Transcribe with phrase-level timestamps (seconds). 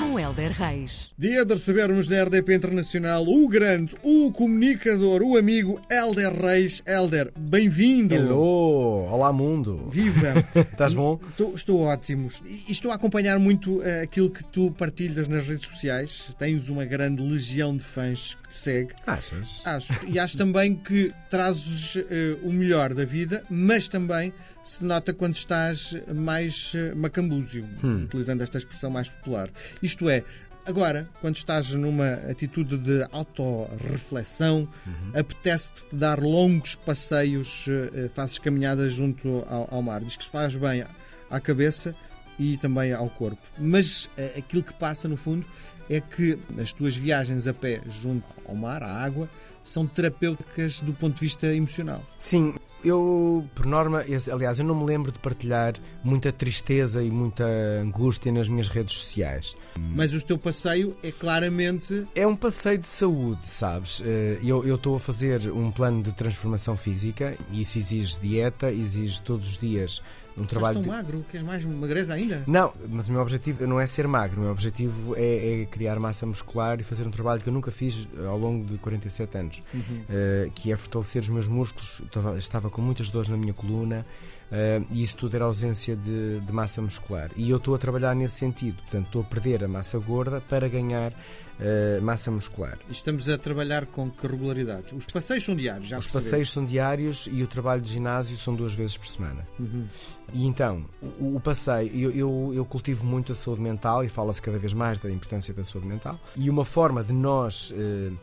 [0.00, 1.12] Com Helder Reis.
[1.18, 6.82] Dia de recebermos na RDP Internacional o grande, o comunicador, o amigo Helder Reis.
[6.86, 8.14] Helder, bem-vindo.
[8.14, 9.06] Hello!
[9.10, 9.90] Olá, mundo!
[9.90, 10.42] Viva!
[10.72, 11.20] Estás bom?
[11.28, 12.28] Estou, estou ótimo.
[12.46, 16.34] E estou a acompanhar muito uh, aquilo que tu partilhas nas redes sociais.
[16.38, 18.94] Tens uma grande legião de fãs que te segue.
[19.06, 19.60] Achas?
[19.66, 19.92] Acho.
[20.08, 22.00] E acho também que trazes uh,
[22.42, 24.32] o melhor da vida, mas também
[24.62, 28.04] se nota quando estás mais uh, macambúzio, hum.
[28.04, 29.50] utilizando esta expressão mais popular.
[29.90, 30.22] Isto é,
[30.64, 35.18] Agora, quando estás numa atitude de autorreflexão, uhum.
[35.18, 40.00] apetece-te dar longos passeios, uh, fazes caminhadas junto ao, ao, mar.
[40.00, 40.84] Diz que faz bem
[41.30, 41.94] à cabeça
[42.38, 43.40] e também ao corpo.
[43.58, 45.46] Mas uh, aquilo que passa, no fundo,
[45.88, 49.28] é que as tuas viagens a pé junto ao mar, à água,
[49.64, 52.04] são terapêuticas do ponto de vista emocional.
[52.18, 57.44] Sim, eu, por norma, aliás, eu não me lembro de partilhar muita tristeza e muita
[57.82, 59.56] angústia nas minhas redes sociais.
[59.78, 62.06] Mas o teu passeio é claramente.
[62.14, 64.02] É um passeio de saúde, sabes?
[64.04, 69.20] Eh, eu estou a fazer um plano de transformação física e isso exige dieta, exige
[69.22, 70.02] todos os dias
[70.36, 70.72] um trabalho.
[70.72, 70.88] Estás tão de...
[70.88, 71.24] magro?
[71.30, 72.42] Queres mais magreza ainda?
[72.46, 75.98] Não, mas o meu objetivo não é ser magro, o meu objetivo é, é, criar
[75.98, 79.62] massa muscular e fazer um trabalho que eu nunca fiz ao longo de 47 anos,
[79.72, 79.80] uhum.
[79.80, 82.00] uh, que é fortalecer os meus músculos.
[82.04, 84.06] Estava, estava com muitas dores na minha coluna.
[84.50, 87.30] Uh, e isso tudo era ausência de, de, massa muscular.
[87.36, 90.68] E eu estou a trabalhar nesse sentido, portanto, estou a perder a massa gorda para
[90.68, 91.12] ganhar
[91.60, 92.78] uh, massa muscular.
[92.88, 94.94] Estamos a trabalhar com que regularidade?
[94.94, 98.54] Os passeios são diários, já Os passeios são diários e o trabalho de ginásio são
[98.54, 99.46] duas vezes por semana.
[99.58, 99.86] Uhum.
[100.32, 100.84] E então,
[101.20, 104.72] o, o passeio, eu, eu, eu, cultivo muito a saúde mental e fala-se cada vez
[104.72, 106.18] mais da importância da saúde mental.
[106.36, 107.70] E uma forma de nós.
[107.70, 108.16] Uh,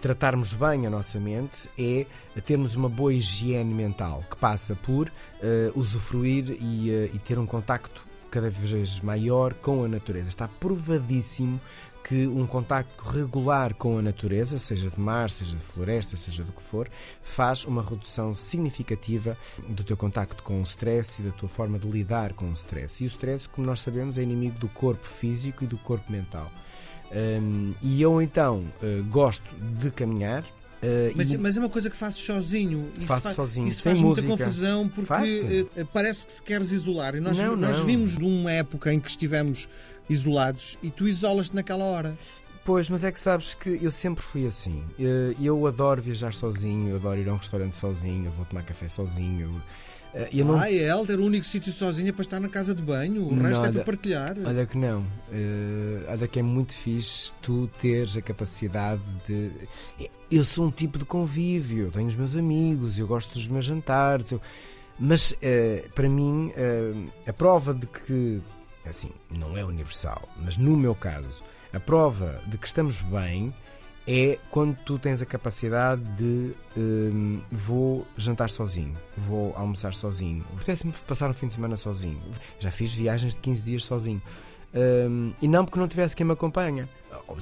[0.00, 2.06] tratarmos bem a nossa mente é
[2.46, 7.44] termos uma boa higiene mental, que passa por uh, usufruir e, uh, e ter um
[7.44, 10.30] contacto cada vez maior com a natureza.
[10.30, 11.60] Está provadíssimo
[12.04, 16.52] que um contacto regular com a natureza, seja de mar, seja de floresta, seja do
[16.52, 16.88] que for,
[17.22, 19.36] faz uma redução significativa
[19.68, 23.02] do teu contacto com o stress e da tua forma de lidar com o stress.
[23.02, 26.50] E o stress, como nós sabemos, é inimigo do corpo físico e do corpo mental.
[27.14, 29.44] Um, e eu então uh, gosto
[29.80, 30.42] de caminhar.
[30.42, 31.38] Uh, mas, e...
[31.38, 32.90] mas, é uma coisa que fazes sozinho.
[32.98, 34.26] Isso faço faz, sozinho, isso sem faz música.
[34.26, 37.14] muita confusão porque uh, parece que te queres isolar.
[37.14, 37.86] E nós, não, nós não.
[37.86, 39.68] vimos de uma época em que estivemos
[40.08, 42.16] isolados e tu isolas-te naquela hora.
[42.64, 44.84] Pois, mas é que sabes que eu sempre fui assim.
[45.40, 48.86] Eu adoro viajar sozinho, eu adoro ir a um restaurante sozinho, eu vou tomar café
[48.86, 49.60] sozinho.
[50.14, 50.60] Eh, eu não...
[50.60, 53.42] Ah, é Helder, o único sítio sozinho para estar na casa de banho, o não,
[53.42, 54.36] resto é olha, para partilhar.
[54.44, 55.00] Olha que não.
[55.00, 59.50] Uh, olha que é muito fixe tu teres a capacidade de.
[60.30, 63.64] Eu sou um tipo de convívio, eu tenho os meus amigos, eu gosto dos meus
[63.64, 64.40] jantares, eu...
[64.98, 68.40] mas uh, para mim uh, a prova de que,
[68.86, 73.54] assim, não é universal, mas no meu caso, a prova de que estamos bem
[74.06, 80.92] é quando tu tens a capacidade de um, vou jantar sozinho, vou almoçar sozinho, apetece-me
[81.06, 82.20] passar um fim de semana sozinho.
[82.58, 84.20] Já fiz viagens de 15 dias sozinho.
[84.74, 86.88] Um, e não porque não tivesse quem me acompanha.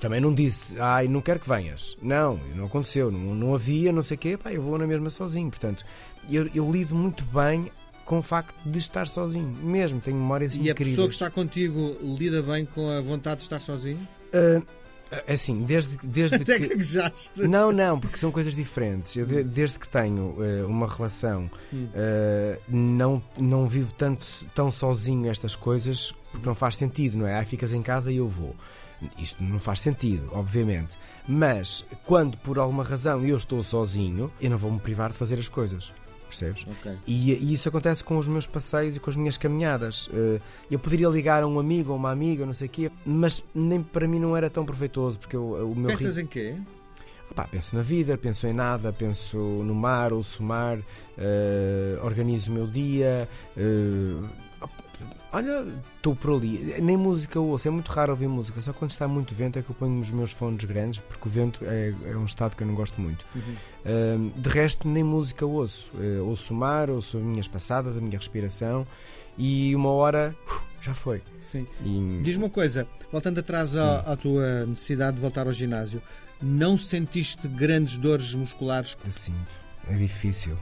[0.01, 1.97] Também não disse, ai, não quero que venhas.
[2.03, 5.09] Não, não aconteceu, não, não havia, não sei o quê, pá, eu vou na mesma
[5.11, 5.49] sozinho.
[5.49, 5.85] Portanto,
[6.29, 7.71] eu, eu lido muito bem
[8.11, 10.81] com o facto de estar sozinho, mesmo, tenho memórias e incríveis.
[10.81, 14.01] E a pessoa que está contigo lida bem com a vontade de estar sozinho?
[14.35, 14.67] Uh,
[15.29, 16.77] assim, desde, desde Até que.
[16.77, 19.15] que não, não, porque são coisas diferentes.
[19.15, 25.55] Eu, desde que tenho uh, uma relação, uh, não, não vivo tanto, tão sozinho estas
[25.55, 27.37] coisas, porque não faz sentido, não é?
[27.37, 28.57] Aí ficas em casa e eu vou.
[29.17, 30.99] Isto não faz sentido, obviamente.
[31.29, 35.39] Mas quando por alguma razão eu estou sozinho, eu não vou me privar de fazer
[35.39, 35.93] as coisas
[36.31, 36.67] percebes?
[36.79, 36.97] Okay.
[37.07, 40.07] E, e, isso acontece com os meus passeios e com as minhas caminhadas.
[40.09, 43.45] Uh, eu poderia ligar a um amigo ou uma amiga, não sei o quê, mas
[43.55, 46.23] nem para mim não era tão proveitoso, porque eu, o meu Pensas ritmo...
[46.23, 46.57] em quê?
[47.35, 52.55] Pá, penso na vida, penso em nada, penso no mar, ou mar, uh, organizo o
[52.55, 53.29] meu dia.
[53.57, 54.29] Uh,
[55.33, 55.67] olha,
[55.97, 56.77] estou por ali.
[56.81, 58.61] Nem música ouço, é muito raro ouvir música.
[58.61, 61.31] Só quando está muito vento é que eu ponho os meus fones grandes, porque o
[61.31, 63.25] vento é, é um estado que eu não gosto muito.
[63.35, 64.31] Uhum.
[64.33, 65.91] Uh, de resto, nem música ouço.
[65.95, 68.87] Uh, ouço o mar, ouço as minhas passadas, a minha respiração
[69.37, 71.23] e uma hora uh, já foi.
[71.41, 71.67] Sim.
[71.85, 72.21] E...
[72.23, 74.13] Diz uma coisa, voltando atrás à, hum.
[74.13, 76.03] à, tua necessidade de voltar ao ginásio,
[76.41, 78.97] não sentiste grandes dores musculares?
[79.05, 79.61] Eu sinto.
[79.89, 80.57] É difícil.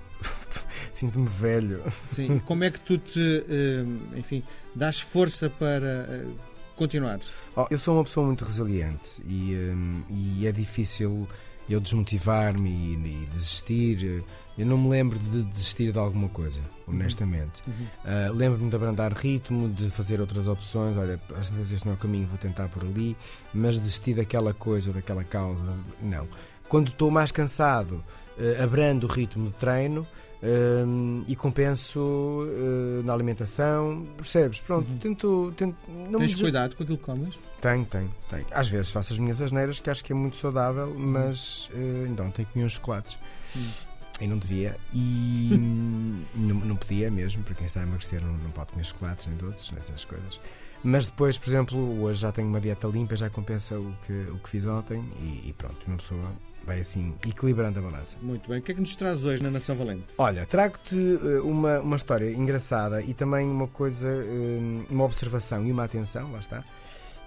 [0.99, 1.81] Sinto-me velho.
[2.11, 2.41] Sim.
[2.45, 3.85] Como é que tu te, eh,
[4.19, 4.43] enfim,
[4.75, 6.27] dás força para eh,
[6.75, 7.21] continuar?
[7.55, 11.29] Oh, eu sou uma pessoa muito resiliente e, um, e é difícil
[11.71, 14.25] eu desmotivar-me e, e, desistir.
[14.59, 17.63] Eu não me lembro de desistir de alguma coisa, honestamente.
[17.65, 17.75] Uhum.
[18.05, 20.97] Uh, Lembro-me de abrandar ritmo, de fazer outras opções.
[20.97, 23.17] Olha, às vezes este não é o caminho, vou tentar por ali.
[23.55, 25.63] Mas desistir daquela coisa ou daquela causa,
[26.03, 26.27] não.
[26.69, 28.05] Quando estou mais cansado,
[28.39, 30.07] uh, abrando o ritmo de treino
[30.43, 34.07] uh, e compenso uh, na alimentação.
[34.17, 34.61] Percebes?
[34.61, 34.99] Pronto, uhum.
[34.99, 35.53] tento.
[35.57, 35.77] tento
[36.11, 37.39] não Tens cuidado com aquilo que comes?
[37.61, 38.47] Tenho, tenho, tenho.
[38.51, 40.99] Às vezes faço as minhas asneiras, que acho que é muito saudável, uhum.
[40.99, 41.71] mas
[42.09, 43.19] então tenho que comer uns chocolates.
[43.55, 43.89] Uhum.
[44.21, 44.77] E não devia.
[44.93, 45.51] E
[46.35, 49.37] não, não, podia mesmo, porque quem está a emagrecer não, não pode comer chocolates nem
[49.37, 50.41] doces, essas coisas.
[50.83, 54.39] Mas depois, por exemplo, hoje já tenho uma dieta limpa, já compensa o que, o
[54.39, 56.23] que fiz ontem e, e pronto, uma pessoa
[56.69, 58.17] vai assim equilibrando a balança.
[58.21, 58.59] Muito bem.
[58.59, 60.15] O que é que nos traz hoje na Nação Valente?
[60.19, 65.73] Olha, trago-te eh, uma, uma história engraçada e também uma coisa, eh, uma observação e
[65.73, 66.63] uma atenção, lá está,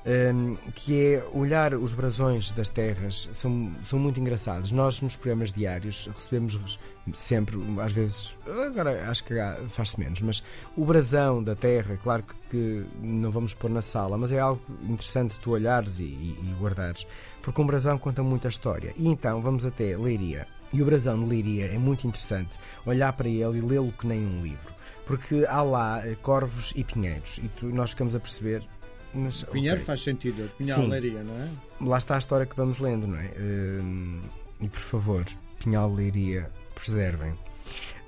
[0.05, 4.71] um, que é olhar os brasões das terras, são, são muito engraçados.
[4.71, 6.79] Nós, nos programas diários, recebemos
[7.13, 9.35] sempre, às vezes, agora acho que
[9.69, 10.43] faz-se menos, mas
[10.75, 14.61] o brasão da terra, claro que, que, não vamos pôr na sala, mas é algo
[14.83, 17.05] interessante tu olhares e, e, e guardares,
[17.41, 18.93] porque um brasão conta muita história.
[18.97, 20.47] E então vamos até Leiria.
[20.73, 24.25] E o brasão de Leiria é muito interessante olhar para ele e lê-lo que nem
[24.25, 24.73] um livro,
[25.05, 28.63] porque há lá eh, corvos e pinheiros, e tu, nós ficamos a perceber
[29.13, 29.85] mas, Pinheiro okay.
[29.85, 31.49] faz sentido, Pinhal-Leiria, não é?
[31.81, 33.25] Lá está a história que vamos lendo, não é?
[33.25, 34.21] Uh,
[34.61, 35.25] e por favor,
[35.59, 37.33] Pinhal-Leiria, preservem.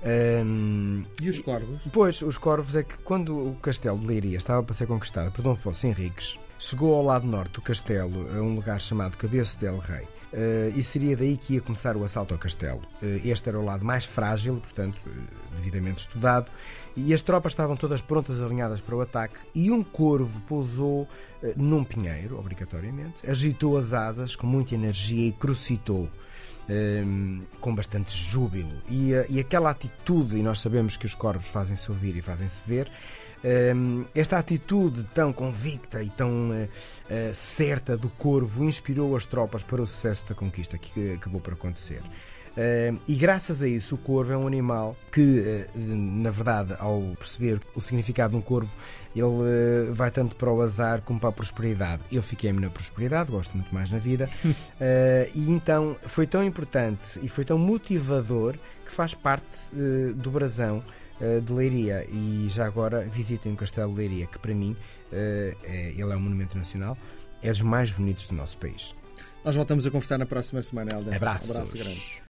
[0.04, 1.82] Um, e os corvos?
[1.90, 5.40] Pois, os corvos é que quando o castelo de Leiria estava para ser conquistado por
[5.42, 9.78] Dom Afonso Henriques, chegou ao lado norte do castelo, a um lugar chamado Cabeço del
[9.78, 10.06] Rei.
[10.34, 12.82] Uh, e seria daí que ia começar o assalto ao castelo.
[13.00, 15.10] Uh, este era o lado mais frágil, portanto, uh,
[15.56, 16.50] devidamente estudado,
[16.96, 19.36] e as tropas estavam todas prontas, alinhadas para o ataque.
[19.54, 21.08] E um corvo pousou
[21.56, 26.08] num pinheiro, obrigatoriamente, agitou as asas com muita energia e crucitou.
[27.60, 32.16] com bastante júbilo e, e aquela atitude, e nós sabemos que os corvos fazem-se ouvir
[32.16, 32.90] e fazem-se ver,
[34.14, 39.82] esta atitude tão convicta e tão uh, uh, certa do corvo inspirou as tropas para
[39.82, 42.02] o sucesso da conquista que acabou por acontecer.
[42.54, 47.00] Uh, e graças a isso, o corvo é um animal que, uh, na verdade, ao
[47.18, 48.70] perceber o significado de um corvo,
[49.14, 52.02] ele uh, vai tanto para o azar como para a prosperidade.
[52.12, 54.30] Eu fiquei-me na prosperidade, gosto muito mais na vida,
[55.34, 58.54] e então foi tão importante e foi tão motivador
[58.84, 59.70] que faz parte
[60.14, 61.03] do brasão eh,
[61.44, 62.06] de Leiria.
[62.10, 64.76] E já agora visitem o Castelo de Leiria, que para mim
[65.12, 66.96] eh, é, ele é um monumento nacional,
[67.42, 68.94] é dos mais bonitos do nosso país.
[69.44, 71.14] Nós voltamos a conversar na próxima semana, Helder.
[71.14, 71.50] Abraços.
[71.50, 72.22] Abraço grande.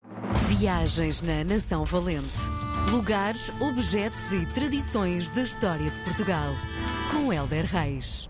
[0.49, 2.27] Viagens na Nação Valente.
[2.91, 6.53] Lugares, objetos e tradições da história de Portugal.
[7.11, 8.29] Com Helder Reis.